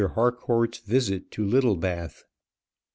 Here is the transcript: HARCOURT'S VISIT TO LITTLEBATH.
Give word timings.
HARCOURT'S 0.15 0.79
VISIT 0.79 1.29
TO 1.29 1.45
LITTLEBATH. 1.45 2.23